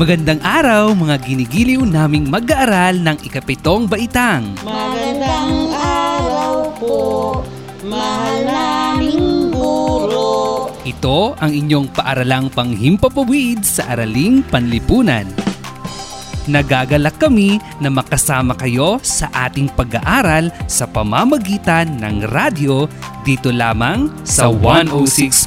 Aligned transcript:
Magandang 0.00 0.40
araw 0.40 0.96
mga 0.96 1.28
ginigiliw 1.28 1.84
naming 1.84 2.32
mag-aaral 2.32 2.96
ng 3.04 3.20
ikapitong 3.20 3.84
baitang. 3.84 4.56
Magandang 4.64 5.76
araw 5.76 6.72
po, 6.80 6.96
mahal 7.84 8.48
naming 8.48 9.52
guro. 9.52 10.72
Ito 10.88 11.36
ang 11.36 11.52
inyong 11.52 11.92
paaralang 11.92 12.48
panghimpapawid 12.48 13.60
sa 13.60 13.92
Araling 13.92 14.40
Panlipunan. 14.48 15.28
Nagagalak 16.48 17.20
kami 17.20 17.60
na 17.84 17.92
makasama 17.92 18.56
kayo 18.56 19.04
sa 19.04 19.28
ating 19.36 19.68
pag-aaral 19.76 20.48
sa 20.64 20.88
pamamagitan 20.88 22.00
ng 22.00 22.24
radyo 22.24 22.88
dito 23.20 23.52
lamang 23.52 24.08
sa 24.24 24.48
106.3 24.48 25.44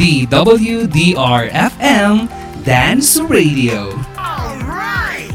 DWDR-FM 0.00 2.37
Dance 2.68 3.16
Radio. 3.32 3.96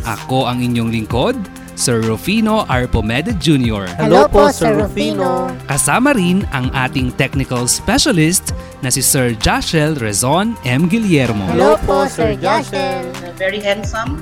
Ako 0.06 0.46
ang 0.46 0.62
inyong 0.62 0.94
lingkod, 0.94 1.34
Sir 1.74 2.06
Rufino 2.06 2.62
Arpomeda 2.70 3.34
Jr. 3.42 3.90
Hello 3.98 4.30
po, 4.30 4.54
Sir 4.54 4.78
Rufino. 4.78 5.50
Kasama 5.66 6.14
rin 6.14 6.46
ang 6.54 6.70
ating 6.78 7.10
technical 7.18 7.66
specialist 7.66 8.54
na 8.86 8.94
si 8.94 9.02
Sir 9.02 9.34
Joshel 9.42 9.98
Rezon 9.98 10.54
M. 10.62 10.86
Guillermo. 10.86 11.50
Hello 11.50 11.74
po, 11.82 12.06
Sir 12.06 12.38
Joshel. 12.38 13.10
very 13.34 13.66
handsome. 13.66 14.22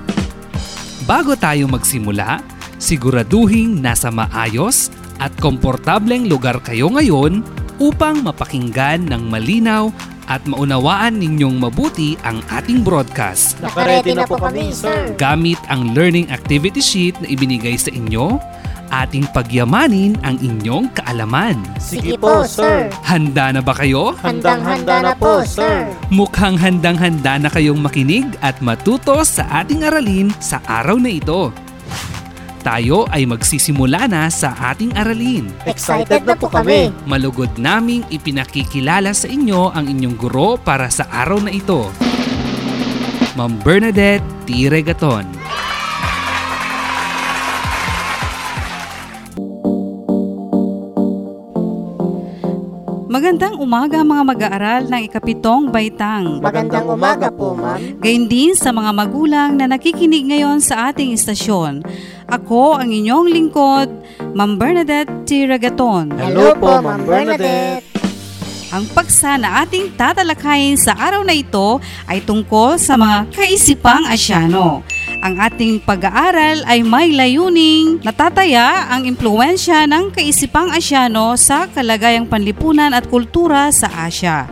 Bago 1.04 1.36
tayo 1.36 1.68
magsimula, 1.68 2.40
siguraduhin 2.80 3.84
nasa 3.84 4.08
maayos 4.08 4.88
at 5.20 5.36
komportableng 5.44 6.32
lugar 6.32 6.64
kayo 6.64 6.88
ngayon 6.88 7.44
upang 7.76 8.24
mapakinggan 8.24 9.04
ng 9.04 9.28
malinaw 9.28 9.92
at 10.32 10.40
maunawaan 10.48 11.20
ninyong 11.20 11.60
mabuti 11.60 12.16
ang 12.24 12.40
ating 12.48 12.88
broadcast. 12.88 13.60
Nakaredy 13.60 14.16
na 14.16 14.24
po 14.24 14.40
kami, 14.40 14.72
sir. 14.72 15.12
Gamit 15.20 15.60
ang 15.68 15.92
learning 15.92 16.32
activity 16.32 16.80
sheet 16.80 17.20
na 17.20 17.28
ibinigay 17.28 17.76
sa 17.76 17.92
inyo, 17.92 18.40
ating 18.96 19.28
pagyamanin 19.36 20.16
ang 20.24 20.40
inyong 20.40 20.88
kaalaman. 20.96 21.60
Sige 21.84 22.16
po, 22.16 22.48
sir. 22.48 22.88
Handa 23.04 23.52
na 23.52 23.60
ba 23.60 23.76
kayo? 23.76 24.16
Handang-handa 24.24 25.04
na 25.04 25.14
po, 25.20 25.44
sir. 25.44 25.92
Mukhang 26.08 26.56
handang-handa 26.56 27.36
na 27.36 27.52
kayong 27.52 27.84
makinig 27.84 28.32
at 28.40 28.56
matuto 28.64 29.28
sa 29.28 29.44
ating 29.60 29.84
aralin 29.84 30.32
sa 30.40 30.64
araw 30.64 30.96
na 30.96 31.12
ito. 31.12 31.52
Tayo 32.62 33.10
ay 33.10 33.26
magsisimula 33.26 34.06
na 34.06 34.30
sa 34.30 34.54
ating 34.54 34.94
aralin. 34.94 35.50
Excited 35.66 36.22
na 36.30 36.38
po 36.38 36.46
kami. 36.46 36.94
Malugod 37.10 37.50
naming 37.58 38.06
ipinakikilala 38.14 39.18
sa 39.18 39.26
inyo 39.26 39.74
ang 39.74 39.90
inyong 39.90 40.14
guro 40.14 40.62
para 40.62 40.86
sa 40.94 41.10
araw 41.10 41.42
na 41.42 41.50
ito. 41.50 41.90
Ma'am 43.34 43.58
Bernadette 43.66 44.46
T. 44.46 44.70
Regaton. 44.70 45.41
Magandang 53.12 53.60
umaga 53.60 54.08
mga 54.08 54.24
mag-aaral 54.24 54.82
ng 54.88 55.04
ikapitong 55.12 55.68
baitang. 55.68 56.40
Magandang 56.40 56.88
umaga 56.88 57.28
po, 57.28 57.52
ma'am. 57.60 58.00
Gayun 58.00 58.32
din 58.32 58.56
sa 58.56 58.72
mga 58.72 58.88
magulang 58.96 59.60
na 59.60 59.68
nakikinig 59.68 60.32
ngayon 60.32 60.64
sa 60.64 60.88
ating 60.88 61.12
istasyon. 61.12 61.84
Ako 62.32 62.80
ang 62.80 62.88
inyong 62.88 63.28
lingkod, 63.28 63.92
Ma'am 64.32 64.56
Bernadette 64.56 65.12
T. 65.28 65.44
Ragaton. 65.44 66.16
Hello 66.16 66.56
po, 66.56 66.80
Ma'am 66.80 67.04
Bernadette. 67.04 67.84
Ang 68.72 68.88
paksa 68.96 69.36
na 69.36 69.68
ating 69.68 69.92
tatalakayin 70.00 70.80
sa 70.80 70.96
araw 70.96 71.28
na 71.28 71.36
ito 71.36 71.84
ay 72.08 72.24
tungkol 72.24 72.80
sa 72.80 72.96
mga 72.96 73.28
kaisipang 73.36 74.08
asyano. 74.08 74.88
Ang 75.22 75.38
ating 75.38 75.86
pag-aaral 75.86 76.66
ay 76.66 76.82
may 76.82 77.14
layuning 77.14 78.02
natataya 78.02 78.90
ang 78.90 79.06
impluensya 79.06 79.86
ng 79.86 80.10
kaisipang 80.10 80.74
asyano 80.74 81.38
sa 81.38 81.70
kalagayang 81.70 82.26
panlipunan 82.26 82.90
at 82.90 83.06
kultura 83.06 83.70
sa 83.70 83.86
Asya. 84.10 84.50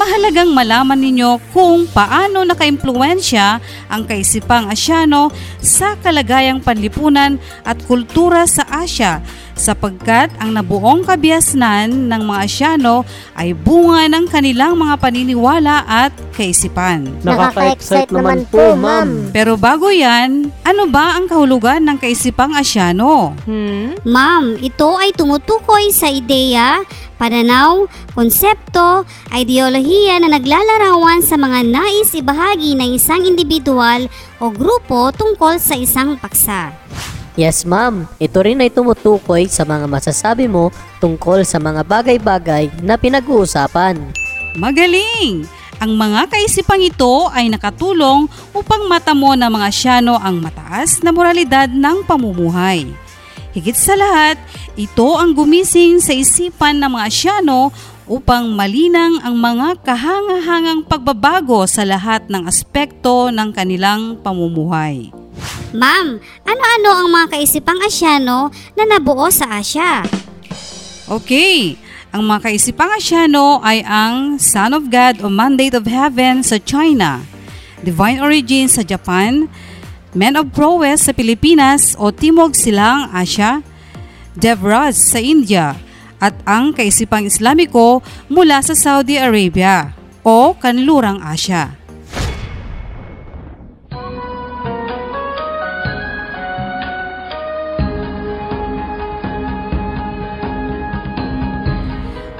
Mahalagang 0.00 0.56
malaman 0.56 0.96
ninyo 0.96 1.52
kung 1.52 1.84
paano 1.84 2.48
nakaimpluensya 2.48 3.60
ang 3.92 4.08
kaisipang 4.08 4.72
asyano 4.72 5.28
sa 5.60 6.00
kalagayang 6.00 6.64
panlipunan 6.64 7.36
at 7.60 7.76
kultura 7.84 8.48
sa 8.48 8.64
Asya 8.72 9.20
sapagkat 9.54 10.32
ang 10.40 10.56
nabuong 10.56 11.04
kabiasnan 11.04 12.08
ng 12.08 12.22
mga 12.24 12.40
Asyano 12.46 13.04
ay 13.36 13.52
bunga 13.52 14.08
ng 14.08 14.26
kanilang 14.26 14.76
mga 14.76 14.94
paniniwala 14.98 15.84
at 15.84 16.12
kaisipan. 16.34 17.20
Nakaka-excite 17.20 18.10
naman 18.10 18.48
po, 18.48 18.74
ma'am. 18.74 19.30
Pero 19.30 19.60
bago 19.60 19.92
yan, 19.92 20.48
ano 20.64 20.88
ba 20.88 21.14
ang 21.18 21.28
kahulugan 21.28 21.84
ng 21.84 21.96
kaisipang 22.00 22.56
Asyano? 22.56 23.36
Ma'am, 24.02 24.56
ito 24.58 24.96
ay 24.96 25.12
tumutukoy 25.12 25.92
sa 25.92 26.08
ideya, 26.08 26.80
pananaw, 27.20 27.84
konsepto, 28.16 29.04
ideolohiya 29.28 30.24
na 30.24 30.32
naglalarawan 30.32 31.20
sa 31.20 31.36
mga 31.36 31.68
nais 31.68 32.16
ibahagi 32.16 32.72
ng 32.80 32.96
isang 32.96 33.20
individual 33.28 34.08
o 34.40 34.48
grupo 34.48 35.12
tungkol 35.12 35.60
sa 35.60 35.76
isang 35.76 36.16
paksa. 36.16 36.72
Yes 37.40 37.64
ma'am, 37.64 38.04
ito 38.20 38.36
rin 38.44 38.60
ay 38.60 38.68
tumutukoy 38.68 39.48
sa 39.48 39.64
mga 39.64 39.88
masasabi 39.88 40.44
mo 40.44 40.68
tungkol 41.00 41.40
sa 41.48 41.56
mga 41.56 41.88
bagay-bagay 41.88 42.68
na 42.84 43.00
pinag-uusapan. 43.00 43.96
Magaling! 44.60 45.48
Ang 45.80 45.96
mga 45.96 46.28
kaisipang 46.28 46.84
ito 46.84 47.32
ay 47.32 47.48
nakatulong 47.48 48.28
upang 48.52 48.84
matamo 48.92 49.32
ng 49.32 49.48
mga 49.56 49.66
Asyano 49.72 50.20
ang 50.20 50.36
mataas 50.36 51.00
na 51.00 51.16
moralidad 51.16 51.72
ng 51.72 52.04
pamumuhay. 52.04 52.84
Higit 53.56 53.72
sa 53.72 53.96
lahat, 53.96 54.36
ito 54.76 55.16
ang 55.16 55.32
gumising 55.32 55.96
sa 55.96 56.12
isipan 56.12 56.76
ng 56.76 56.92
mga 56.92 57.08
Asyano 57.08 57.72
upang 58.10 58.50
malinang 58.50 59.22
ang 59.22 59.38
mga 59.38 59.86
kahangahangang 59.86 60.82
pagbabago 60.82 61.62
sa 61.70 61.86
lahat 61.86 62.26
ng 62.26 62.42
aspekto 62.42 63.30
ng 63.30 63.54
kanilang 63.54 64.18
pamumuhay. 64.18 65.14
Ma'am, 65.70 66.18
ano-ano 66.42 66.90
ang 66.90 67.08
mga 67.14 67.38
kaisipang 67.38 67.78
Asyano 67.86 68.50
na 68.74 68.82
nabuo 68.82 69.30
sa 69.30 69.62
Asya? 69.62 70.02
Okay, 71.06 71.78
ang 72.10 72.26
mga 72.26 72.50
kaisipang 72.50 72.90
Asyano 72.90 73.62
ay 73.62 73.86
ang 73.86 74.42
Son 74.42 74.74
of 74.74 74.90
God 74.90 75.22
o 75.22 75.30
Mandate 75.30 75.78
of 75.78 75.86
Heaven 75.86 76.42
sa 76.42 76.58
China, 76.58 77.22
Divine 77.86 78.18
Origin 78.18 78.66
sa 78.66 78.82
Japan, 78.82 79.46
Men 80.10 80.34
of 80.34 80.50
Prowess 80.50 81.06
sa 81.06 81.14
Pilipinas 81.14 81.94
o 81.94 82.10
Timog 82.10 82.58
Silang 82.58 83.06
Asya, 83.14 83.62
Devraz 84.34 84.98
sa 84.98 85.22
India, 85.22 85.78
at 86.20 86.36
ang 86.44 86.76
kaisipang 86.76 87.24
Islamiko 87.24 88.04
mula 88.28 88.60
sa 88.60 88.76
Saudi 88.76 89.16
Arabia 89.16 89.96
o 90.20 90.52
Kanlurang 90.52 91.24
Asya. 91.24 91.80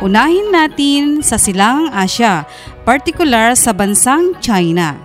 Unahin 0.01 0.49
natin 0.49 1.21
sa 1.21 1.37
Silangang 1.37 1.93
Asya, 1.93 2.49
partikular 2.89 3.53
sa 3.53 3.77
bansang 3.77 4.33
China. 4.41 4.97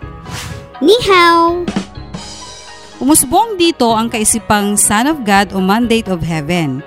Ni 0.79 0.95
hao! 1.11 1.67
Umusbong 3.03 3.59
dito 3.59 3.91
ang 3.91 4.07
kaisipang 4.07 4.79
Son 4.79 5.11
of 5.11 5.27
God 5.27 5.51
o 5.51 5.59
Mandate 5.59 6.07
of 6.07 6.23
Heaven– 6.23 6.79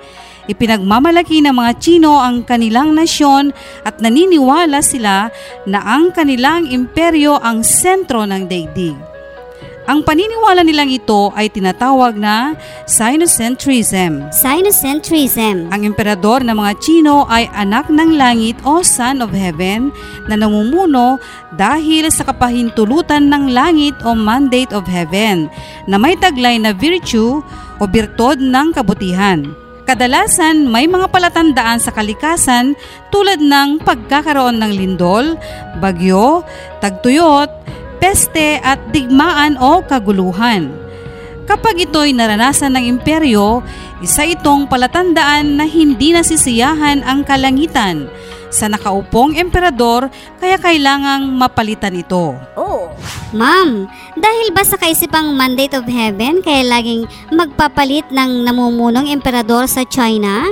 Ipinagmamalaki 0.49 1.45
ng 1.45 1.53
mga 1.53 1.71
Chino 1.77 2.17
ang 2.17 2.41
kanilang 2.41 2.97
nasyon 2.97 3.53
at 3.85 4.01
naniniwala 4.01 4.81
sila 4.81 5.29
na 5.69 5.79
ang 5.85 6.09
kanilang 6.09 6.65
imperyo 6.65 7.37
ang 7.37 7.61
sentro 7.61 8.25
ng 8.25 8.49
daigdig. 8.49 8.97
Ang 9.89 10.05
paniniwala 10.05 10.61
nilang 10.61 10.93
ito 10.93 11.33
ay 11.33 11.49
tinatawag 11.49 12.13
na 12.13 12.53
Sinocentrism. 12.85 14.29
Sinocentrism. 14.29 15.65
Ang 15.73 15.81
emperador 15.81 16.45
ng 16.45 16.53
mga 16.53 16.73
Chino 16.77 17.25
ay 17.25 17.49
anak 17.57 17.89
ng 17.89 18.13
langit 18.13 18.53
o 18.61 18.85
Son 18.85 19.25
of 19.25 19.33
Heaven 19.33 19.89
na 20.29 20.37
namumuno 20.37 21.17
dahil 21.57 22.05
sa 22.13 22.21
kapahintulutan 22.21 23.33
ng 23.33 23.49
langit 23.49 23.97
o 24.05 24.13
Mandate 24.13 24.77
of 24.77 24.85
Heaven 24.85 25.49
na 25.89 25.97
may 25.97 26.13
taglay 26.21 26.61
na 26.61 26.69
virtue 26.69 27.41
o 27.81 27.83
birtod 27.89 28.37
ng 28.37 28.69
kabutihan. 28.77 29.68
Kadalasan 29.89 30.69
may 30.69 30.85
mga 30.85 31.09
palatandaan 31.09 31.81
sa 31.81 31.89
kalikasan 31.89 32.77
tulad 33.09 33.41
ng 33.41 33.81
pagkakaroon 33.81 34.61
ng 34.61 34.69
lindol, 34.69 35.33
bagyo, 35.81 36.45
tagtuyot, 36.77 37.49
peste 37.97 38.61
at 38.61 38.77
digmaan 38.93 39.57
o 39.57 39.81
kaguluhan. 39.81 40.69
Kapag 41.49 41.81
ito'y 41.81 42.13
naranasan 42.13 42.77
ng 42.77 42.85
imperyo, 42.85 43.65
isa 44.05 44.21
itong 44.21 44.69
palatandaan 44.69 45.57
na 45.57 45.65
hindi 45.65 46.13
nasisiyahan 46.13 47.01
ang 47.01 47.25
kalangitan 47.25 48.05
sa 48.53 48.69
nakaupong 48.69 49.33
emperador 49.33 50.13
kaya 50.37 50.61
kailangang 50.61 51.25
mapalitan 51.33 51.97
ito. 51.97 52.37
Ma'am, 53.33 53.89
dahil 54.13 54.53
ba 54.53 54.61
sa 54.61 54.77
kaisipang 54.77 55.33
Mandate 55.33 55.73
of 55.73 55.89
Heaven 55.89 56.45
kaya 56.45 56.61
laging 56.69 57.09
magpapalit 57.33 58.05
ng 58.13 58.45
namumunong 58.45 59.09
emperador 59.09 59.65
sa 59.65 59.81
China? 59.89 60.45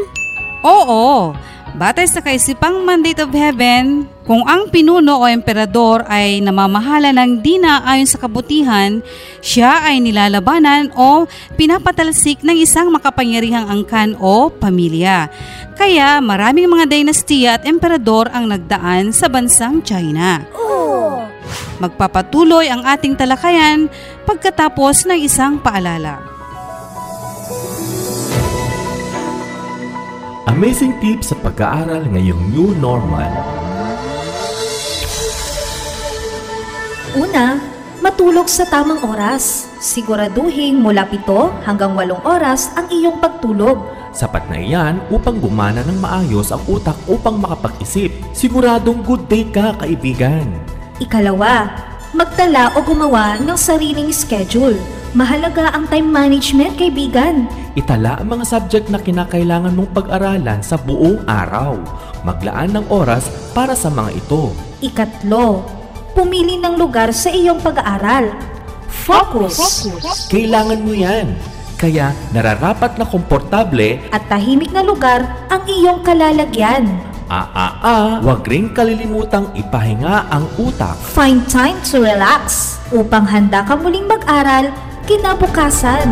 Oo, 0.66 1.38
batay 1.78 2.10
sa 2.10 2.26
kaisipang 2.26 2.82
Mandate 2.82 3.22
of 3.22 3.30
Heaven, 3.30 4.10
kung 4.26 4.42
ang 4.50 4.74
pinuno 4.74 5.22
o 5.22 5.30
emperador 5.30 6.02
ay 6.10 6.42
namamahala 6.42 7.14
ng 7.14 7.40
di 7.46 7.62
ayon 7.62 8.10
sa 8.10 8.18
kabutihan, 8.18 9.00
siya 9.46 9.86
ay 9.86 10.02
nilalabanan 10.02 10.90
o 10.98 11.30
pinapatalsik 11.54 12.42
ng 12.42 12.58
isang 12.58 12.90
makapangyarihang 12.90 13.70
angkan 13.70 14.18
o 14.18 14.50
pamilya. 14.50 15.30
Kaya 15.78 16.18
maraming 16.18 16.66
mga 16.66 16.90
dinastiya 16.90 17.62
at 17.62 17.64
emperador 17.70 18.26
ang 18.34 18.50
nagdaan 18.50 19.14
sa 19.14 19.30
bansang 19.30 19.86
China. 19.86 20.42
Magpapatuloy 21.78 22.74
ang 22.74 22.82
ating 22.90 23.14
talakayan 23.14 23.86
pagkatapos 24.26 25.06
ng 25.06 25.22
isang 25.22 25.62
paalala. 25.62 26.37
Amazing 30.48 30.96
tips 31.04 31.36
sa 31.36 31.38
pag-aaral 31.44 32.08
ngayong 32.08 32.40
new 32.56 32.72
normal. 32.80 33.28
Una, 37.20 37.60
matulog 38.00 38.48
sa 38.48 38.64
tamang 38.64 39.04
oras. 39.04 39.68
Siguraduhin 39.84 40.80
mula 40.80 41.04
7 41.04 41.68
hanggang 41.68 41.92
8 42.00 42.24
oras 42.24 42.72
ang 42.80 42.88
iyong 42.88 43.20
pagtulog. 43.20 43.92
Sapat 44.16 44.48
na 44.48 44.56
iyan 44.56 45.04
upang 45.12 45.36
gumana 45.44 45.84
ng 45.84 46.00
maayos 46.00 46.56
ang 46.56 46.64
utak 46.72 46.96
upang 47.12 47.44
makapag-isip. 47.44 48.16
Siguradong 48.32 49.04
good 49.04 49.28
day 49.28 49.44
ka, 49.52 49.76
kaibigan. 49.84 50.48
Ikalawa, 51.04 51.68
magtala 52.16 52.72
o 52.80 52.88
gumawa 52.88 53.36
ng 53.36 53.60
sariling 53.60 54.16
schedule. 54.16 54.80
Mahalaga 55.18 55.74
ang 55.74 55.90
time 55.90 56.14
management, 56.14 56.78
kaibigan. 56.78 57.50
Itala 57.74 58.22
ang 58.22 58.38
mga 58.38 58.46
subject 58.46 58.86
na 58.94 59.02
kinakailangan 59.02 59.74
mong 59.74 59.90
pag-aralan 59.90 60.62
sa 60.62 60.78
buong 60.78 61.26
araw. 61.26 61.74
Maglaan 62.22 62.78
ng 62.78 62.86
oras 62.94 63.26
para 63.50 63.74
sa 63.74 63.90
mga 63.90 64.14
ito. 64.14 64.54
Ikatlo, 64.78 65.66
pumili 66.14 66.62
ng 66.62 66.78
lugar 66.78 67.10
sa 67.18 67.34
iyong 67.34 67.58
pag-aaral. 67.66 68.30
Focus! 69.10 69.90
Kailangan 70.30 70.86
mo 70.86 70.94
yan. 70.94 71.34
Kaya 71.82 72.14
nararapat 72.30 73.02
na 73.02 73.06
komportable 73.10 73.98
At 74.14 74.30
tahimik 74.30 74.70
na 74.70 74.86
lugar 74.86 75.26
ang 75.50 75.66
iyong 75.66 76.06
kalalagyan. 76.06 76.94
Ah, 77.26 78.22
huwag 78.22 78.46
rin 78.46 78.70
kalilimutang 78.70 79.50
ipahinga 79.58 80.30
ang 80.30 80.46
utak. 80.62 80.94
Find 81.18 81.42
time 81.50 81.82
to 81.90 82.06
relax 82.06 82.78
upang 82.94 83.26
handa 83.26 83.66
ka 83.66 83.74
muling 83.74 84.06
mag-aral 84.06 84.70
kinabukasan. 85.08 86.12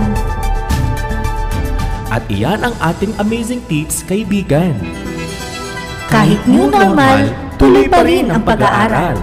At 2.07 2.23
iyan 2.31 2.63
ang 2.63 2.75
ating 2.79 3.11
amazing 3.19 3.59
tips, 3.67 4.07
kaibigan. 4.07 4.71
Kahit 6.07 6.39
new 6.47 6.71
normal, 6.71 7.27
tuloy 7.59 7.91
pa 7.91 8.07
rin 8.07 8.31
ang 8.31 8.39
pag-aaral. 8.47 9.19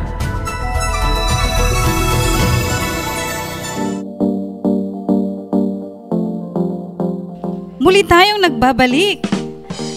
Muli 7.81 8.05
tayong 8.05 8.45
nagbabalik. 8.45 9.25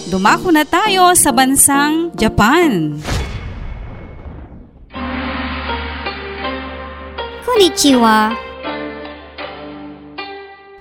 Dumako 0.08 0.54
na 0.54 0.64
tayo 0.64 1.12
sa 1.18 1.34
bansang 1.34 2.14
Japan. 2.16 2.96
Konnichiwa! 7.44 8.45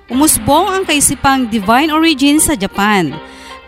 Umusbong 0.05 0.69
ang 0.69 0.83
kaisipang 0.85 1.49
divine 1.49 1.89
origin 1.89 2.37
sa 2.37 2.53
Japan. 2.53 3.09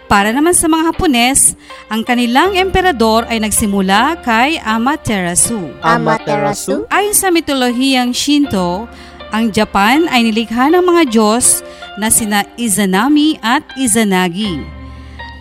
Para 0.06 0.30
naman 0.30 0.54
sa 0.54 0.70
mga 0.70 0.94
Hapones, 0.94 1.58
ang 1.90 2.06
kanilang 2.06 2.54
emperador 2.54 3.26
ay 3.26 3.42
nagsimula 3.42 4.22
kay 4.22 4.62
Amaterasu. 4.62 5.74
Amaterasu? 5.82 6.86
Ayon 6.94 7.18
sa 7.18 7.34
mitolohiyang 7.34 8.14
Shinto, 8.14 8.86
ang 9.34 9.50
Japan 9.50 10.06
ay 10.08 10.30
nilikha 10.30 10.70
ng 10.72 10.86
mga 10.86 11.10
Diyos 11.10 11.66
na 11.98 12.14
sina 12.14 12.46
Izanami 12.56 13.42
at 13.42 13.66
Izanagi. 13.74 14.62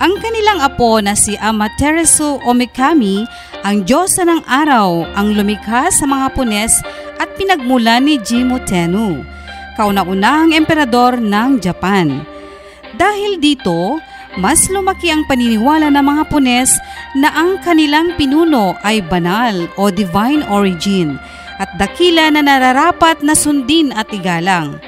Ang 0.01 0.17
kanilang 0.19 0.65
apo 0.65 0.97
na 1.05 1.13
si 1.13 1.37
Amaterasu 1.37 2.41
o 2.41 2.49
Mikami, 2.57 3.29
ang 3.69 3.85
Diyosa 3.85 4.25
ng 4.25 4.49
araw, 4.49 5.05
ang 5.13 5.37
lumikha 5.37 5.93
sa 5.93 6.09
mga 6.09 6.33
Hapones 6.33 6.81
at 7.21 7.29
pinagmula 7.37 8.01
ni 8.01 8.17
Jimmu 8.17 8.65
Tenno, 9.77 9.93
kauna-unahang 9.93 10.57
emperador 10.57 11.21
ng 11.21 11.61
Japan. 11.61 12.25
Dahil 12.97 13.37
dito, 13.37 14.01
mas 14.41 14.69
lumaki 14.73 15.13
ang 15.13 15.29
paniniwala 15.29 15.93
ng 15.93 16.01
mga 16.01 16.25
Hapones 16.25 16.73
na 17.17 17.29
ang 17.33 17.61
kanilang 17.61 18.17
pinuno 18.17 18.77
ay 18.81 19.05
banal 19.05 19.69
o 19.77 19.93
divine 19.93 20.45
origin 20.49 21.21
at 21.61 21.69
dakila 21.77 22.33
na 22.33 22.45
nararapat 22.45 23.21
na 23.21 23.37
sundin 23.37 23.93
at 23.93 24.09
igalang. 24.13 24.81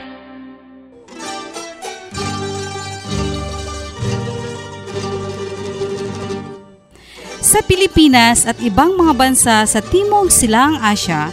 Sa 7.41 7.65
Pilipinas 7.65 8.45
at 8.45 8.61
ibang 8.61 8.93
mga 8.93 9.13
bansa 9.17 9.65
sa 9.65 9.81
Timog 9.81 10.29
Silang 10.29 10.77
Asya, 10.85 11.33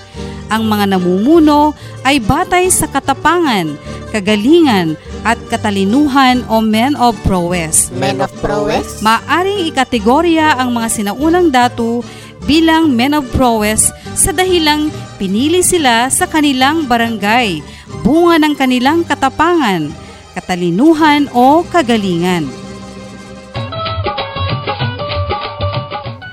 ang 0.50 0.70
mga 0.70 0.98
namumuno 0.98 1.74
ay 2.06 2.22
batay 2.22 2.70
sa 2.70 2.86
katapangan, 2.86 3.74
kagalingan 4.14 4.94
at 5.26 5.42
katalinuhan 5.50 6.46
o 6.48 6.62
men 6.62 6.94
of 6.96 7.18
prowess. 7.26 7.90
Men 7.98 8.22
of 8.22 8.30
prowess? 8.40 9.02
Maaring 9.02 9.66
ikategorya 9.68 10.56
ang 10.56 10.72
mga 10.72 10.88
sinaunang 10.92 11.50
datu 11.50 12.06
bilang 12.46 12.94
men 12.94 13.18
of 13.18 13.26
prowess 13.34 13.90
sa 14.14 14.30
dahilang 14.30 14.94
pinili 15.18 15.66
sila 15.66 16.08
sa 16.14 16.30
kanilang 16.30 16.86
barangay, 16.86 17.60
bunga 18.06 18.38
ng 18.46 18.54
kanilang 18.54 19.02
katapangan, 19.02 19.90
katalinuhan 20.38 21.26
o 21.34 21.66
kagalingan. 21.66 22.46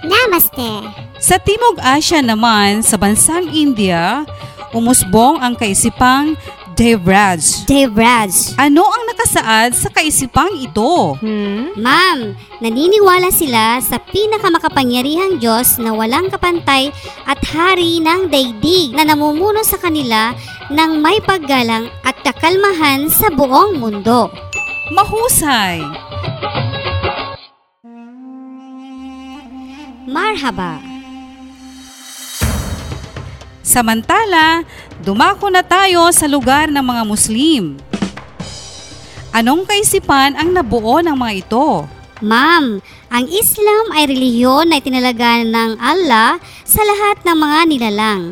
Namaste! 0.04 1.01
Sa 1.22 1.38
Timog 1.38 1.78
Asya 1.78 2.18
naman, 2.18 2.82
sa 2.82 2.98
bansang 2.98 3.46
India, 3.54 4.26
umusbong 4.74 5.38
ang 5.38 5.54
kaisipang 5.54 6.34
Devraj. 6.74 7.62
Devraj. 7.70 8.58
Ano 8.58 8.82
ang 8.82 9.06
nakasaad 9.06 9.70
sa 9.70 9.86
kaisipang 9.94 10.50
ito? 10.58 11.14
Ma'am, 11.78 12.34
naniniwala 12.58 13.30
sila 13.30 13.78
sa 13.78 14.02
pinakamakapangyarihang 14.02 15.38
Diyos 15.38 15.78
na 15.78 15.94
walang 15.94 16.26
kapantay 16.26 16.90
at 17.22 17.38
hari 17.54 18.02
ng 18.02 18.26
daigdig 18.26 18.90
na 18.90 19.06
namumuno 19.06 19.62
sa 19.62 19.78
kanila 19.78 20.34
ng 20.74 20.98
may 20.98 21.22
paggalang 21.22 21.86
at 22.02 22.18
kakalmahan 22.26 23.06
sa 23.06 23.30
buong 23.30 23.78
mundo. 23.78 24.26
Mahusay! 24.90 25.86
Marhaba. 30.10 30.91
Samantala, 33.62 34.66
dumako 35.06 35.46
na 35.46 35.62
tayo 35.62 36.10
sa 36.10 36.26
lugar 36.26 36.66
ng 36.66 36.82
mga 36.82 37.02
Muslim. 37.06 37.78
Anong 39.32 39.64
kaisipan 39.64 40.34
ang 40.34 40.50
nabuo 40.50 40.98
ng 41.00 41.14
mga 41.14 41.34
ito? 41.46 41.86
Ma'am, 42.22 42.82
ang 43.08 43.24
Islam 43.30 43.94
ay 43.94 44.10
relihiyon 44.10 44.70
na 44.70 44.78
itinalaga 44.82 45.42
ng 45.46 45.78
Allah 45.78 46.42
sa 46.66 46.82
lahat 46.82 47.22
ng 47.22 47.38
mga 47.38 47.58
nilalang. 47.70 48.22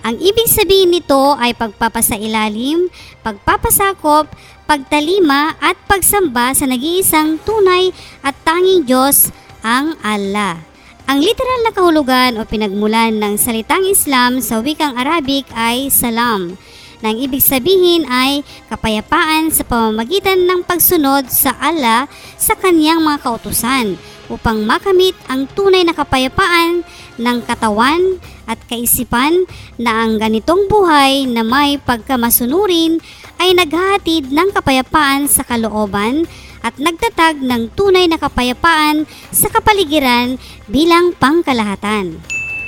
Ang 0.00 0.16
ibig 0.16 0.48
sabihin 0.48 0.96
nito 0.96 1.36
ay 1.36 1.52
pagpapasailalim, 1.52 2.88
pagpapasakop, 3.20 4.32
pagtalima 4.64 5.58
at 5.60 5.76
pagsamba 5.84 6.56
sa 6.56 6.64
nag-iisang 6.64 7.42
tunay 7.44 7.92
at 8.24 8.32
tanging 8.46 8.86
Diyos 8.86 9.28
ang 9.60 9.98
Allah. 10.00 10.69
Ang 11.10 11.26
literal 11.26 11.66
na 11.66 11.74
kahulugan 11.74 12.38
o 12.38 12.46
pinagmulan 12.46 13.10
ng 13.18 13.34
salitang 13.34 13.82
Islam 13.82 14.38
sa 14.38 14.62
wikang 14.62 14.94
Arabic 14.94 15.42
ay 15.58 15.90
salam, 15.90 16.54
na 17.02 17.10
ang 17.10 17.18
ibig 17.18 17.42
sabihin 17.42 18.06
ay 18.06 18.46
kapayapaan 18.70 19.50
sa 19.50 19.66
pamamagitan 19.66 20.46
ng 20.46 20.62
pagsunod 20.62 21.26
sa 21.26 21.58
Allah 21.58 22.06
sa 22.38 22.54
kanyang 22.54 23.02
mga 23.02 23.26
kautusan 23.26 23.98
upang 24.30 24.62
makamit 24.62 25.18
ang 25.26 25.50
tunay 25.50 25.82
na 25.82 25.98
kapayapaan 25.98 26.86
ng 27.18 27.38
katawan 27.42 28.22
at 28.46 28.62
kaisipan 28.70 29.50
na 29.82 30.06
ang 30.06 30.14
ganitong 30.14 30.70
buhay 30.70 31.26
na 31.26 31.42
may 31.42 31.82
pagkamasunurin 31.82 33.02
ay 33.42 33.50
naghahatid 33.58 34.30
ng 34.30 34.54
kapayapaan 34.54 35.26
sa 35.26 35.42
kalooban 35.42 36.30
at 36.60 36.76
nagtatag 36.76 37.40
ng 37.40 37.72
tunay 37.72 38.08
na 38.08 38.20
kapayapaan 38.20 39.08
sa 39.32 39.48
kapaligiran 39.48 40.36
bilang 40.68 41.16
pangkalahatan. 41.16 42.20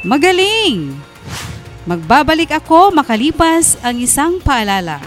Magaling! 0.02 0.96
Magbabalik 1.82 2.54
ako 2.54 2.94
makalipas 2.94 3.74
ang 3.82 3.98
isang 3.98 4.38
paalala. 4.38 5.02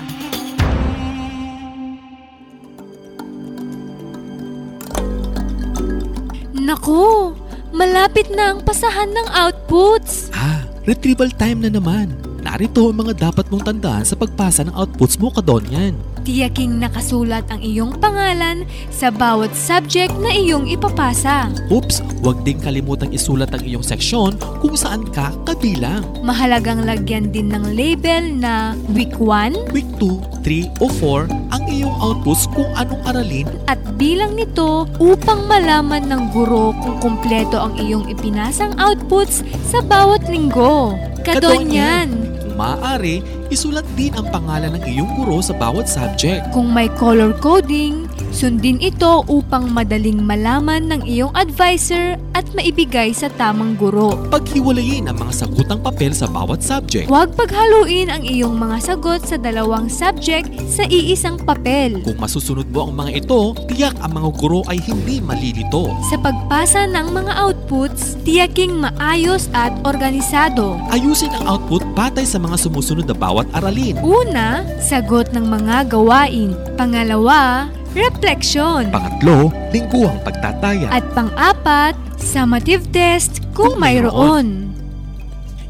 Naku, 6.66 7.32
malapit 7.70 8.28
na 8.34 8.58
ang 8.58 8.60
pasahan 8.66 9.08
ng 9.14 9.28
outputs. 9.38 10.34
Ah, 10.34 10.66
retrieval 10.90 11.30
time 11.30 11.62
na 11.62 11.70
naman. 11.70 12.12
Narito 12.42 12.90
ang 12.90 13.06
mga 13.06 13.30
dapat 13.30 13.46
mong 13.54 13.70
tandaan 13.70 14.06
sa 14.06 14.18
pagpasa 14.18 14.66
ng 14.66 14.74
outputs 14.74 15.22
mo, 15.22 15.30
Kadonyan. 15.30 16.15
Tiyaking 16.26 16.82
nakasulat 16.82 17.46
ang 17.54 17.62
iyong 17.62 18.02
pangalan 18.02 18.66
sa 18.90 19.14
bawat 19.14 19.54
subject 19.54 20.10
na 20.18 20.34
iyong 20.34 20.66
ipapasa. 20.66 21.54
Oops, 21.70 22.02
huwag 22.26 22.42
ding 22.42 22.58
kalimutang 22.58 23.14
isulat 23.14 23.54
ang 23.54 23.62
iyong 23.62 23.86
seksyon 23.86 24.34
kung 24.58 24.74
saan 24.74 25.06
ka 25.14 25.30
kabilang. 25.46 26.02
Mahalagang 26.26 26.82
lagyan 26.82 27.30
din 27.30 27.54
ng 27.54 27.78
label 27.78 28.26
na 28.42 28.74
Week 28.98 29.14
1 29.22 29.70
Week 29.70 29.86
2, 30.02 30.42
3 30.42 30.82
o 30.82 30.90
4 30.90 31.30
ang 31.54 31.64
iyong 31.70 31.94
outputs 32.02 32.50
kung 32.58 32.74
anong 32.74 33.06
aralin 33.06 33.46
at 33.70 33.78
bilang 33.94 34.34
nito 34.34 34.90
upang 34.98 35.46
malaman 35.46 36.10
ng 36.10 36.34
guro 36.34 36.74
kung 36.82 36.98
kumpleto 37.06 37.62
ang 37.62 37.78
iyong 37.78 38.10
ipinasang 38.10 38.74
outputs 38.82 39.46
sa 39.62 39.78
bawat 39.86 40.26
linggo. 40.26 40.98
Kadonyan! 41.22 42.36
Maaari, 42.56 43.20
isulat 43.52 43.84
din 44.00 44.16
ang 44.16 44.32
pangalan 44.32 44.80
ng 44.80 44.84
iyong 44.88 45.12
guro 45.20 45.44
sa 45.44 45.52
bawat 45.52 45.92
subject. 45.92 46.48
Kung 46.56 46.72
may 46.72 46.88
color 46.96 47.36
coding, 47.44 48.08
sundin 48.32 48.80
ito 48.80 49.28
upang 49.28 49.76
madaling 49.76 50.24
malaman 50.24 50.88
ng 50.88 51.04
iyong 51.04 51.36
advisor 51.36 52.16
at 52.32 52.48
maibigay 52.56 53.12
sa 53.12 53.28
tamang 53.36 53.76
guro. 53.76 54.16
Paghiwalayin 54.32 55.12
ang 55.12 55.20
mga 55.20 55.34
sagutang 55.36 55.84
papel 55.84 56.16
sa 56.16 56.32
bawat 56.32 56.64
subject. 56.64 57.12
Huwag 57.12 57.36
paghaluin 57.36 58.08
ang 58.08 58.24
iyong 58.24 58.56
mga 58.56 58.96
sagot 58.96 59.24
sa 59.24 59.36
dalawang 59.36 59.92
subject 59.92 60.48
sa 60.72 60.88
iisang 60.88 61.36
papel. 61.44 62.00
Kung 62.08 62.20
masusunod 62.20 62.68
mo 62.72 62.88
ang 62.88 62.96
mga 62.96 63.24
ito, 63.24 63.52
tiyak 63.68 64.00
ang 64.00 64.16
mga 64.16 64.30
guro 64.40 64.64
ay 64.72 64.80
hindi 64.84 65.20
malilito. 65.20 65.92
Sa 66.08 66.16
pagpasa 66.20 66.88
ng 66.88 67.08
mga 67.12 67.34
outputs, 67.66 68.14
tiyaking 68.22 68.78
maayos 68.78 69.50
at 69.58 69.74
organisado. 69.82 70.78
Ayusin 70.94 71.34
ang 71.34 71.58
output 71.58 71.82
batay 71.98 72.22
sa 72.22 72.38
mga 72.38 72.62
sumusunod 72.62 73.10
na 73.10 73.18
bawat 73.18 73.50
aralin. 73.58 73.98
Una, 74.06 74.62
sagot 74.78 75.34
ng 75.34 75.50
mga 75.50 75.90
gawain. 75.90 76.54
Pangalawa, 76.78 77.74
reflection. 77.98 78.94
Pangatlo, 78.94 79.50
lingguhang 79.74 80.22
pagtataya. 80.22 80.94
At 80.94 81.10
pang-apat, 81.18 81.98
summative 82.22 82.86
test 82.94 83.42
kung 83.58 83.82
mayroon. 83.82 84.70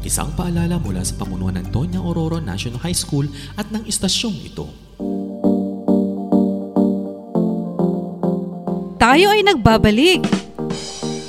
Isang 0.04 0.36
paalala 0.36 0.76
mula 0.76 1.00
sa 1.00 1.16
pamunuan 1.16 1.56
ng 1.56 1.72
Tonya 1.72 1.98
Ororo 1.98 2.44
National 2.44 2.78
High 2.84 2.94
School 2.94 3.24
at 3.56 3.72
ng 3.72 3.88
istasyong 3.88 4.36
ito. 4.44 4.68
Tayo 9.00 9.32
ay 9.32 9.40
nagbabalik. 9.48 10.45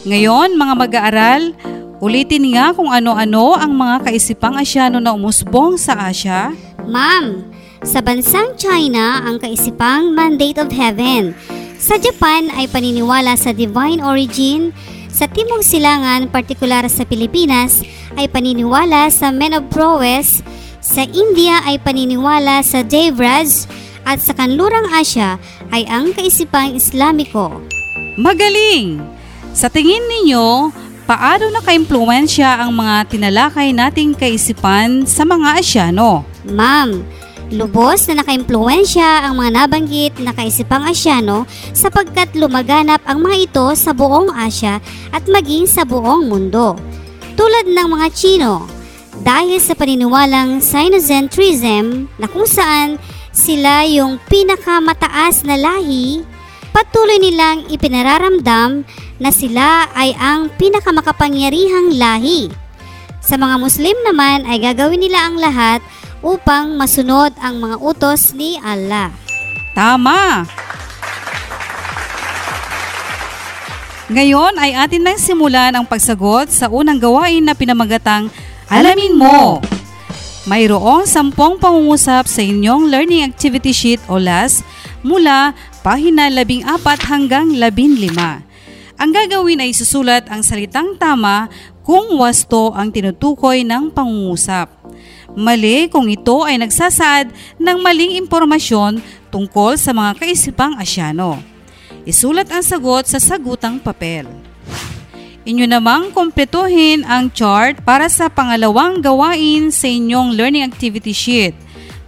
Ngayon, 0.07 0.55
mga 0.55 0.73
mag-aaral, 0.79 1.41
ulitin 1.99 2.55
nga 2.55 2.71
kung 2.71 2.87
ano-ano 2.87 3.59
ang 3.59 3.75
mga 3.75 4.07
kaisipang 4.07 4.55
Asyano 4.55 5.03
na 5.03 5.11
umusbong 5.11 5.75
sa 5.75 5.99
Asya. 5.99 6.55
Ma'am, 6.87 7.43
sa 7.83 7.99
bansang 7.99 8.55
China 8.55 9.19
ang 9.27 9.35
kaisipang 9.35 10.15
mandate 10.15 10.63
of 10.63 10.71
heaven. 10.71 11.35
Sa 11.75 11.99
Japan 11.99 12.47
ay 12.55 12.71
paniniwala 12.71 13.35
sa 13.35 13.51
divine 13.51 13.99
origin. 13.99 14.71
Sa 15.11 15.27
Timog 15.27 15.67
Silangan, 15.67 16.31
partikular 16.31 16.87
sa 16.87 17.03
Pilipinas, 17.03 17.83
ay 18.15 18.31
paniniwala 18.31 19.11
sa 19.11 19.27
men 19.35 19.59
of 19.59 19.67
prowess. 19.67 20.39
Sa 20.79 21.03
India 21.03 21.59
ay 21.67 21.83
paniniwala 21.83 22.63
sa 22.63 22.79
Devraj. 22.79 23.67
At 24.07 24.23
sa 24.23 24.31
Kanlurang 24.31 24.87
Asya 24.87 25.35
ay 25.75 25.83
ang 25.91 26.15
kaisipang 26.15 26.79
Islamiko. 26.79 27.59
Magaling! 28.15 29.16
Sa 29.57 29.73
tingin 29.73 30.05
ninyo, 30.05 30.69
paano 31.09 31.49
nakaimpluensya 31.49 32.61
ang 32.61 32.77
mga 32.77 33.09
tinalakay 33.09 33.73
nating 33.73 34.13
kaisipan 34.13 35.09
sa 35.09 35.25
mga 35.25 35.57
Asyano? 35.57 36.21
Ma'am, 36.45 37.01
lubos 37.49 38.05
na 38.05 38.21
nakaimpluensya 38.21 39.25
ang 39.25 39.41
mga 39.41 39.49
nabanggit 39.57 40.13
na 40.21 40.29
kaisipang 40.37 40.85
Asyano 40.85 41.49
sapagkat 41.73 42.37
lumaganap 42.37 43.01
ang 43.09 43.25
mga 43.25 43.49
ito 43.49 43.65
sa 43.73 43.97
buong 43.97 44.29
Asya 44.29 44.77
at 45.09 45.25
maging 45.25 45.65
sa 45.65 45.81
buong 45.89 46.29
mundo. 46.29 46.77
Tulad 47.33 47.65
ng 47.65 47.87
mga 47.97 48.07
Chino, 48.13 48.69
dahil 49.25 49.57
sa 49.57 49.73
paniniwalang 49.73 50.61
Sinocentrism 50.61 52.05
na 52.21 52.29
kung 52.29 52.45
saan 52.45 53.01
sila 53.33 53.89
yung 53.89 54.21
pinakamataas 54.29 55.41
na 55.49 55.57
lahi, 55.57 56.37
patuloy 56.77 57.17
nilang 57.17 57.65
ipinararamdam 57.74 58.86
na 59.17 59.34
sila 59.34 59.89
ay 59.98 60.13
ang 60.13 60.53
pinakamakapangyarihang 60.62 61.98
lahi. 61.98 62.53
Sa 63.17 63.34
mga 63.34 63.57
Muslim 63.57 63.98
naman 64.05 64.46
ay 64.46 64.62
gagawin 64.62 65.01
nila 65.01 65.25
ang 65.25 65.41
lahat 65.41 65.81
upang 66.22 66.77
masunod 66.77 67.34
ang 67.41 67.57
mga 67.57 67.81
utos 67.81 68.38
ni 68.38 68.62
Allah. 68.62 69.10
Tama! 69.74 70.46
Ngayon 74.13 74.62
ay 74.62 74.77
atin 74.77 75.01
nang 75.01 75.17
simulan 75.17 75.74
ang 75.74 75.84
pagsagot 75.89 76.53
sa 76.53 76.69
unang 76.69 77.01
gawain 77.01 77.41
na 77.41 77.57
pinamagatang 77.57 78.29
Alamin 78.69 79.17
Mo! 79.17 79.65
Mayroong 80.46 81.10
sampung 81.10 81.57
pangungusap 81.57 82.29
sa 82.29 82.39
inyong 82.39 82.88
Learning 82.88 83.25
Activity 83.25 83.74
Sheet 83.74 84.00
o 84.07 84.22
LAS 84.22 84.63
mula 85.03 85.51
pahina 85.88 86.27
14 86.27 86.67
hanggang 87.08 87.48
15. 87.56 88.12
Ang 89.00 89.10
gagawin 89.15 89.63
ay 89.63 89.72
susulat 89.72 90.27
ang 90.27 90.44
salitang 90.44 91.00
tama 91.00 91.48
kung 91.79 92.20
wasto 92.20 92.75
ang 92.75 92.91
tinutukoy 92.91 93.63
ng 93.63 93.96
pangungusap. 93.96 94.67
Mali 95.32 95.88
kung 95.88 96.12
ito 96.12 96.44
ay 96.44 96.60
nagsasaad 96.60 97.32
ng 97.56 97.77
maling 97.79 98.20
impormasyon 98.20 99.00
tungkol 99.32 99.79
sa 99.79 99.96
mga 99.96 100.20
kaisipang 100.20 100.75
asyano. 100.75 101.39
Isulat 102.03 102.51
ang 102.51 102.67
sagot 102.67 103.08
sa 103.08 103.24
sagutang 103.24 103.79
papel. 103.79 104.27
Inyo 105.48 105.72
namang 105.72 106.12
kumpletuhin 106.12 107.08
ang 107.08 107.32
chart 107.32 107.79
para 107.88 108.12
sa 108.12 108.27
pangalawang 108.27 109.00
gawain 109.00 109.72
sa 109.72 109.88
inyong 109.88 110.36
learning 110.36 110.67
activity 110.67 111.15
sheet, 111.15 111.56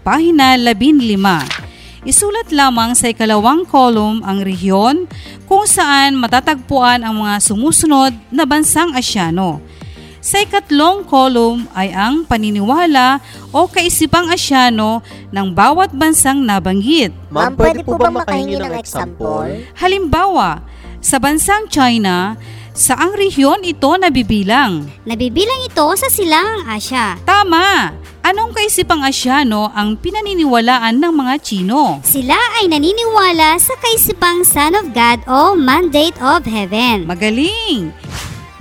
pahina 0.03 0.59
15. 0.59 1.68
Isulat 2.07 2.47
lamang 2.55 2.95
sa 2.95 3.11
ikalawang 3.11 3.67
column 3.67 4.23
ang 4.23 4.39
rehiyon 4.39 5.03
kung 5.51 5.67
saan 5.67 6.15
matatagpuan 6.15 7.03
ang 7.03 7.19
mga 7.19 7.43
sumusunod 7.43 8.15
na 8.31 8.47
bansang 8.47 8.95
asyano. 8.95 9.59
Sa 10.23 10.39
ikatlong 10.39 11.03
column 11.03 11.67
ay 11.75 11.91
ang 11.91 12.23
paniniwala 12.23 13.19
o 13.51 13.67
kaisipang 13.67 14.31
asyano 14.31 15.03
ng 15.31 15.47
bawat 15.51 15.91
bansang 15.91 16.39
nabanggit. 16.39 17.11
Ma'am, 17.31 17.55
pwede 17.59 17.83
po 17.83 17.99
bang 17.99 18.15
makahingi 18.15 18.55
ng 18.59 18.75
example? 18.79 19.47
Halimbawa, 19.75 20.63
sa 20.99 21.19
bansang 21.19 21.67
China, 21.67 22.35
Saang 22.79 23.11
rehiyon 23.11 23.59
ito 23.67 23.91
nabibilang? 23.99 24.87
Nabibilang 25.03 25.67
ito 25.67 25.83
sa 25.99 26.07
silangang 26.07 26.63
Asya. 26.63 27.19
Tama! 27.27 27.91
Anong 28.23 28.55
kaisipang 28.55 29.03
Asyano 29.03 29.67
ang 29.75 29.99
pinaniniwalaan 29.99 30.95
ng 30.95 31.11
mga 31.11 31.33
Chino? 31.43 31.99
Sila 32.07 32.39
ay 32.55 32.71
naniniwala 32.71 33.59
sa 33.59 33.75
kaisipang 33.83 34.47
Son 34.47 34.79
of 34.79 34.95
God 34.95 35.19
o 35.27 35.59
Mandate 35.59 36.15
of 36.23 36.47
Heaven. 36.47 37.03
Magaling! 37.03 37.91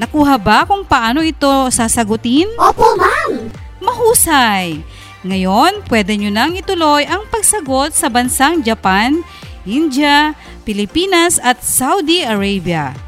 Nakuha 0.03 0.35
ba 0.35 0.67
kung 0.67 0.83
paano 0.83 1.23
ito 1.23 1.71
sasagutin? 1.71 2.51
Opo, 2.59 2.99
ma'am! 2.99 3.55
Mahusay! 3.79 4.83
Ngayon, 5.23 5.87
pwede 5.87 6.19
nyo 6.19 6.35
nang 6.35 6.59
ituloy 6.59 7.07
ang 7.07 7.23
pagsagot 7.31 7.95
sa 7.95 8.11
bansang 8.11 8.67
Japan, 8.67 9.23
India, 9.63 10.35
Pilipinas 10.67 11.39
at 11.39 11.63
Saudi 11.63 12.27
Arabia. 12.27 12.99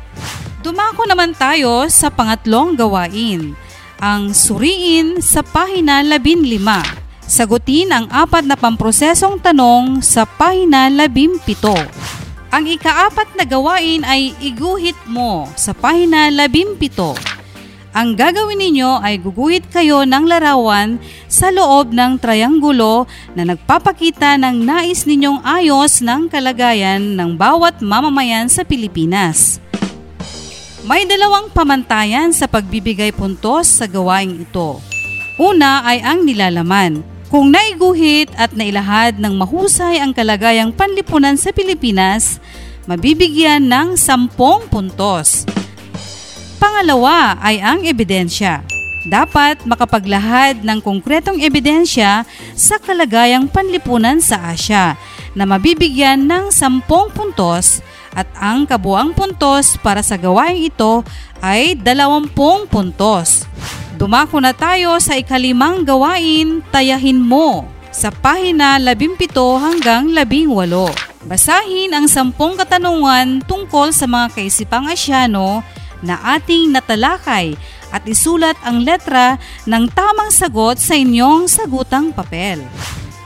Dumako 0.61 1.09
naman 1.09 1.33
tayo 1.33 1.89
sa 1.89 2.13
pangatlong 2.13 2.77
gawain, 2.77 3.57
ang 3.97 4.37
suriin 4.37 5.25
sa 5.25 5.41
pahina 5.41 6.05
15. 6.05 6.61
Sagutin 7.25 7.89
ang 7.89 8.05
apat 8.13 8.45
na 8.45 8.61
pamprosesong 8.61 9.41
tanong 9.41 10.05
sa 10.05 10.29
pahina 10.29 10.93
17. 10.93 11.49
Ang 12.53 12.65
ikaapat 12.77 13.41
na 13.41 13.49
gawain 13.49 14.05
ay 14.05 14.37
iguhit 14.45 15.01
mo 15.09 15.49
sa 15.57 15.73
pahina 15.73 16.29
17. 16.29 16.77
Ang 17.97 18.13
gagawin 18.21 18.61
ninyo 18.61 19.01
ay 19.01 19.17
guguhit 19.17 19.65
kayo 19.73 20.05
ng 20.05 20.29
larawan 20.29 21.01
sa 21.25 21.49
loob 21.49 21.97
ng 21.97 22.21
trianggulo 22.21 23.09
na 23.33 23.49
nagpapakita 23.49 24.37
ng 24.37 24.61
nais 24.61 25.09
ninyong 25.09 25.41
ayos 25.41 26.05
ng 26.05 26.29
kalagayan 26.29 27.17
ng 27.17 27.33
bawat 27.41 27.81
mamamayan 27.81 28.53
sa 28.53 28.61
Pilipinas. 28.61 29.70
May 30.81 31.05
dalawang 31.05 31.53
pamantayan 31.53 32.33
sa 32.33 32.49
pagbibigay 32.49 33.13
puntos 33.13 33.69
sa 33.69 33.85
gawaing 33.85 34.49
ito. 34.49 34.81
Una 35.37 35.85
ay 35.85 36.01
ang 36.01 36.25
nilalaman. 36.25 37.05
Kung 37.29 37.53
naiguhit 37.53 38.33
at 38.41 38.57
nailahad 38.57 39.21
ng 39.21 39.37
mahusay 39.37 40.01
ang 40.01 40.17
kalagayang 40.17 40.73
panlipunan 40.73 41.37
sa 41.37 41.53
Pilipinas, 41.53 42.41
mabibigyan 42.89 43.61
ng 43.69 43.93
10 43.93 44.33
puntos. 44.73 45.45
Pangalawa 46.57 47.37
ay 47.45 47.61
ang 47.61 47.85
ebidensya. 47.85 48.65
Dapat 49.05 49.69
makapaglahad 49.69 50.65
ng 50.65 50.81
konkretong 50.81 51.45
ebidensya 51.45 52.25
sa 52.57 52.81
kalagayang 52.81 53.53
panlipunan 53.53 54.17
sa 54.21 54.49
Asya 54.49 54.97
na 55.37 55.45
mabibigyan 55.45 56.25
ng 56.25 56.49
10 56.49 56.89
puntos 56.89 57.85
at 58.15 58.27
ang 58.39 58.67
kabuang 58.67 59.15
puntos 59.15 59.79
para 59.81 60.03
sa 60.03 60.19
gawain 60.19 60.67
ito 60.67 61.07
ay 61.39 61.79
20 61.79 62.31
puntos. 62.69 63.47
Dumako 64.01 64.41
na 64.41 64.57
tayo 64.57 64.97
sa 64.97 65.15
ikalimang 65.15 65.85
gawain, 65.85 66.65
tayahin 66.73 67.21
mo 67.21 67.69
sa 67.93 68.09
pahina 68.09 68.81
17 68.81 69.29
hanggang 69.61 70.09
18. 70.17 71.29
Basahin 71.29 71.93
ang 71.93 72.09
sampung 72.09 72.57
katanungan 72.57 73.45
tungkol 73.45 73.93
sa 73.93 74.09
mga 74.09 74.33
kaisipang 74.33 74.89
Asyano 74.89 75.61
na 76.01 76.17
ating 76.33 76.73
natalakay 76.73 77.53
at 77.93 78.03
isulat 78.09 78.57
ang 78.65 78.81
letra 78.81 79.37
ng 79.69 79.85
tamang 79.93 80.33
sagot 80.33 80.81
sa 80.81 80.97
inyong 80.97 81.45
sagutang 81.45 82.09
papel. 82.15 82.65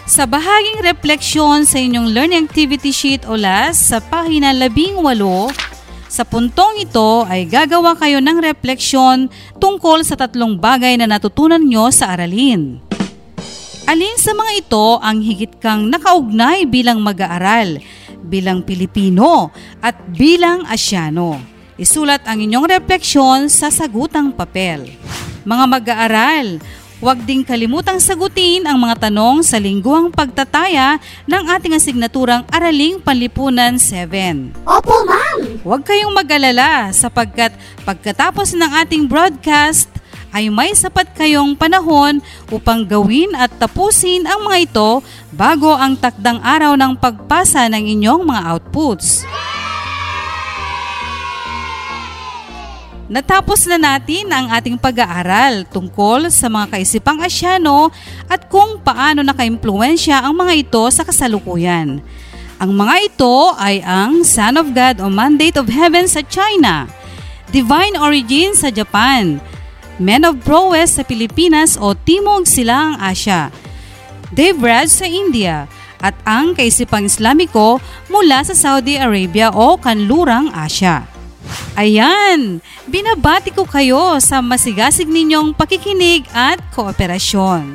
Sa 0.05 0.29
bahaging 0.29 0.85
refleksyon 0.85 1.65
sa 1.65 1.81
inyong 1.81 2.13
learning 2.13 2.45
activity 2.45 2.93
sheet 2.93 3.25
o 3.25 3.41
LAS 3.41 3.89
sa 3.89 4.05
pahina 4.05 4.53
18, 4.53 4.93
sa 6.13 6.29
puntong 6.29 6.85
ito 6.85 7.25
ay 7.25 7.49
gagawa 7.49 7.97
kayo 7.97 8.21
ng 8.21 8.37
refleksyon 8.45 9.33
tungkol 9.57 10.05
sa 10.05 10.13
tatlong 10.13 10.61
bagay 10.61 11.01
na 11.01 11.09
natutunan 11.09 11.65
nyo 11.65 11.89
sa 11.89 12.13
aralin. 12.13 12.85
Alin 13.89 14.17
sa 14.21 14.37
mga 14.37 14.53
ito 14.61 15.01
ang 15.01 15.25
higit 15.25 15.57
kang 15.57 15.89
nakaugnay 15.89 16.69
bilang 16.69 17.01
mag-aaral, 17.01 17.81
bilang 18.29 18.61
Pilipino 18.61 19.57
at 19.81 19.97
bilang 20.13 20.69
Asyano? 20.69 21.41
Isulat 21.81 22.29
ang 22.29 22.45
inyong 22.45 22.69
refleksyon 22.69 23.49
sa 23.49 23.73
sagutang 23.73 24.37
papel. 24.37 24.85
Mga 25.49 25.65
mag-aaral, 25.65 26.61
Huwag 27.05 27.21
ding 27.29 27.45
kalimutang 27.45 28.01
sagutin 28.01 28.65
ang 28.65 28.81
mga 28.81 29.13
tanong 29.13 29.45
sa 29.45 29.61
lingguang 29.61 30.09
pagtataya 30.09 30.97
ng 31.29 31.43
ating 31.53 31.77
asignaturang 31.77 32.49
Araling 32.49 32.97
Panlipunan 32.97 33.77
7. 33.77 34.57
Opo, 34.65 35.05
ma'am! 35.05 35.61
Huwag 35.61 35.85
kayong 35.85 36.17
mag-alala 36.17 36.89
sapagkat 36.97 37.53
pagkatapos 37.85 38.57
ng 38.57 38.73
ating 38.81 39.05
broadcast, 39.05 39.93
ay 40.33 40.49
may 40.49 40.73
sapat 40.73 41.13
kayong 41.13 41.53
panahon 41.53 42.25
upang 42.49 42.89
gawin 42.89 43.37
at 43.37 43.53
tapusin 43.53 44.25
ang 44.25 44.49
mga 44.49 44.73
ito 44.73 45.05
bago 45.29 45.77
ang 45.77 46.01
takdang 46.01 46.41
araw 46.41 46.73
ng 46.73 46.97
pagpasa 46.97 47.69
ng 47.69 47.85
inyong 47.85 48.25
mga 48.25 48.49
outputs. 48.49 49.29
Natapos 53.05 53.69
na 53.69 53.77
natin 53.77 54.33
ang 54.33 54.49
ating 54.49 54.81
pag-aaral 54.81 55.69
tungkol 55.69 56.33
sa 56.33 56.49
mga 56.49 56.73
kaisipang 56.73 57.21
Asyano 57.21 57.93
at 58.33 58.49
kung 58.49 58.81
paano 58.81 59.21
nakaimpluensya 59.21 60.25
ang 60.25 60.33
mga 60.41 60.65
ito 60.65 60.81
sa 60.89 61.05
kasalukuyan. 61.05 62.01
Ang 62.57 62.71
mga 62.73 62.97
ito 63.05 63.37
ay 63.61 63.85
ang 63.85 64.25
Son 64.25 64.57
of 64.57 64.73
God 64.73 65.05
o 65.05 65.13
Mandate 65.13 65.61
of 65.61 65.69
Heaven 65.69 66.09
sa 66.09 66.25
China, 66.25 66.89
Divine 67.53 68.01
Origin 68.01 68.57
sa 68.57 68.73
Japan, 68.73 69.37
Men 70.01 70.25
of 70.25 70.41
Prowess 70.41 70.97
sa 70.97 71.05
Pilipinas 71.05 71.77
o 71.77 71.93
Timog 71.93 72.49
Silang 72.49 72.97
Asya, 72.97 73.53
Dave 74.33 74.57
Raj 74.57 74.89
sa 74.89 75.05
India, 75.05 75.69
at 76.01 76.17
ang 76.25 76.57
kaisipang 76.57 77.05
Islamiko 77.05 77.85
mula 78.09 78.41
sa 78.49 78.57
Saudi 78.57 78.97
Arabia 78.97 79.53
o 79.53 79.77
Kanlurang 79.77 80.49
Asya. 80.57 81.14
Ayan, 81.75 82.63
binabati 82.87 83.51
ko 83.51 83.67
kayo 83.67 84.23
sa 84.23 84.39
masigasig 84.39 85.11
ninyong 85.11 85.51
pakikinig 85.59 86.23
at 86.31 86.63
kooperasyon. 86.71 87.75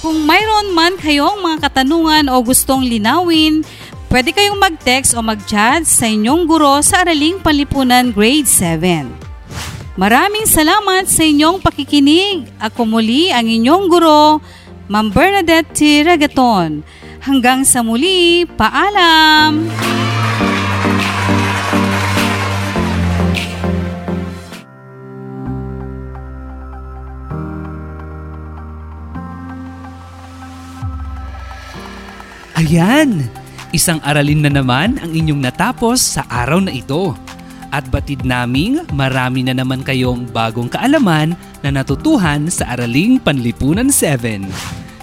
Kung 0.00 0.24
mayroon 0.24 0.72
man 0.72 0.96
kayong 0.96 1.44
mga 1.44 1.68
katanungan 1.68 2.32
o 2.32 2.40
gustong 2.40 2.80
linawin, 2.80 3.60
pwede 4.08 4.32
kayong 4.32 4.56
mag-text 4.56 5.12
o 5.12 5.20
mag-chat 5.20 5.84
sa 5.84 6.08
inyong 6.08 6.48
guro 6.48 6.80
sa 6.80 7.04
Araling 7.04 7.44
Panlipunan 7.44 8.08
Grade 8.08 8.48
7. 8.48 9.04
Maraming 10.00 10.48
salamat 10.48 11.04
sa 11.04 11.20
inyong 11.20 11.60
pakikinig. 11.60 12.48
Ako 12.56 12.88
muli 12.88 13.28
ang 13.28 13.44
inyong 13.44 13.84
guro, 13.92 14.40
Ma'am 14.88 15.12
Bernadette 15.12 15.76
T. 15.76 16.00
Ragaton. 16.08 16.80
Hanggang 17.20 17.68
sa 17.68 17.84
muli, 17.84 18.48
paalam! 18.56 19.68
Ayan! 32.60 33.24
Isang 33.72 34.04
aralin 34.04 34.44
na 34.44 34.52
naman 34.52 35.00
ang 35.00 35.16
inyong 35.16 35.40
natapos 35.40 35.96
sa 35.96 36.28
araw 36.28 36.60
na 36.60 36.68
ito. 36.68 37.16
At 37.72 37.88
batid 37.88 38.28
naming 38.28 38.84
marami 38.92 39.40
na 39.40 39.56
naman 39.56 39.80
kayong 39.80 40.28
bagong 40.28 40.68
kaalaman 40.68 41.32
na 41.64 41.72
natutuhan 41.72 42.52
sa 42.52 42.76
Araling 42.76 43.16
Panlipunan 43.16 43.88
7. 43.88 44.44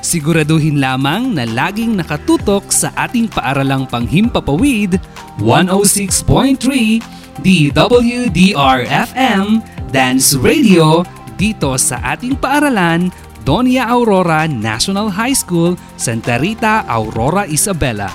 Siguraduhin 0.05 0.77
lamang 0.77 1.33
na 1.33 1.49
laging 1.49 1.97
nakatutok 1.97 2.69
sa 2.69 2.93
ating 2.93 3.25
paaralang 3.25 3.89
panghimpapawid 3.89 5.01
106.3 5.41 7.41
DWDR-FM 7.41 9.45
Dance 9.89 10.37
Radio 10.37 11.01
dito 11.41 11.73
sa 11.81 12.05
ating 12.13 12.37
paaralan 12.37 13.09
Doña 13.47 13.87
Aurora 13.87 14.43
National 14.43 15.07
High 15.07 15.31
School, 15.31 15.79
Santa 15.95 16.35
Rita, 16.35 16.83
Aurora, 16.83 17.47
Isabela. 17.47 18.11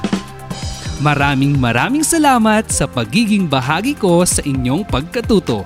Maraming 1.01 1.57
maraming 1.57 2.05
salamat 2.05 2.69
sa 2.69 2.85
pagiging 2.85 3.49
bahagi 3.49 3.97
ko 3.97 4.29
sa 4.29 4.45
inyong 4.45 4.85
pagkatuto. 4.85 5.65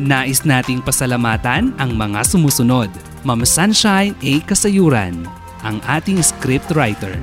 Nais 0.00 0.48
nating 0.48 0.80
pasalamatan 0.80 1.76
ang 1.76 1.92
mga 1.92 2.24
sumusunod. 2.24 2.88
Ma'am 3.20 3.44
Sunshine 3.44 4.16
A. 4.24 4.40
Kasayuran, 4.48 5.28
ang 5.60 5.76
ating 5.84 6.24
script 6.24 6.72
writer. 6.72 7.20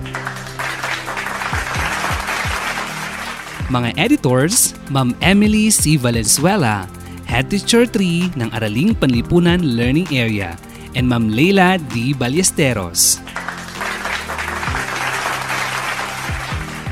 Mga 3.74 3.98
editors, 3.98 4.78
Ma'am 4.94 5.18
Emily 5.26 5.74
C. 5.74 5.98
Valenzuela, 5.98 6.86
Head 7.26 7.50
Teacher 7.50 7.90
3 7.90 8.38
ng 8.38 8.54
Araling 8.54 8.94
Panlipunan 8.94 9.58
Learning 9.58 10.06
Area 10.14 10.54
and 10.96 11.08
Ma'am 11.08 11.32
Leila 11.32 11.80
D. 11.92 12.12
Ballesteros. 12.12 13.22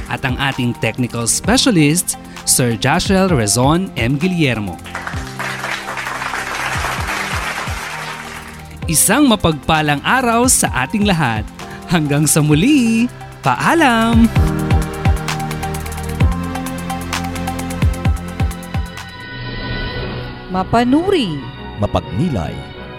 At 0.10 0.26
ang 0.26 0.40
ating 0.42 0.74
technical 0.82 1.30
specialist, 1.30 2.18
Sir 2.50 2.74
Joshua 2.74 3.30
Rezon 3.30 3.94
M. 3.94 4.18
Guillermo. 4.18 4.74
Isang 8.90 9.30
mapagpalang 9.30 10.02
araw 10.02 10.50
sa 10.50 10.66
ating 10.90 11.06
lahat. 11.06 11.46
Hanggang 11.86 12.26
sa 12.26 12.42
muli, 12.42 13.06
paalam! 13.46 14.26
Mapanuri 20.50 21.38
Mapagmilay 21.78 22.79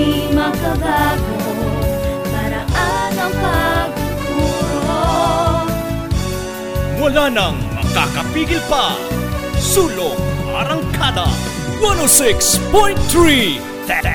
Namin 0.00 0.32
makabago, 0.32 1.36
paraan 2.32 3.12
ang 3.20 3.34
pagtuturo. 3.36 5.04
Wala 7.00 7.24
nang 7.28 7.56
makakapigil 7.76 8.60
pa. 8.68 8.96
Sulong 9.60 10.16
Arangkada 10.56 11.28
106.3 11.84 13.60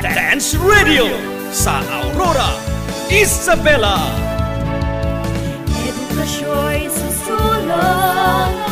Dance 0.02 0.58
Radio 0.58 1.06
sa 1.54 1.86
Aurora, 2.02 2.50
Isabela. 3.13 4.10
Edukasyo'y 5.69 6.89
susulong 6.89 8.64